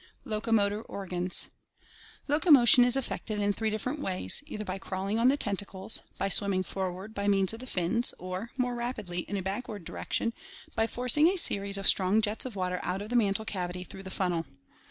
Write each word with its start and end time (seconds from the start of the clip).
Locomotor 0.25 0.81
Organs.— 0.81 1.47
Locomotion 2.27 2.83
is 2.83 2.95
effected 2.95 3.37
in 3.39 3.53
three 3.53 3.69
different 3.69 3.99
ways: 3.99 4.41
either 4.47 4.65
by 4.65 4.79
crawling 4.79 5.19
on 5.19 5.27
the 5.27 5.37
tentacles, 5.37 6.01
by 6.17 6.27
swimming 6.27 6.63
forward 6.63 7.13
by 7.13 7.27
means 7.27 7.53
of 7.53 7.59
the 7.59 7.67
fins, 7.67 8.11
or, 8.17 8.49
more 8.57 8.73
rapidly, 8.73 9.19
in 9.19 9.37
a 9.37 9.43
backward 9.43 9.85
direction, 9.85 10.33
by 10.75 10.87
forcing 10.87 11.27
a 11.27 11.37
series 11.37 11.77
of 11.77 11.85
strong 11.85 12.19
jets 12.19 12.45
of 12.47 12.55
water 12.55 12.79
out 12.81 13.03
of 13.03 13.09
the 13.09 13.15
mantle 13.15 13.45
cavity 13.45 13.83
through 13.83 14.01
the 14.01 14.09
funnel. 14.09 14.47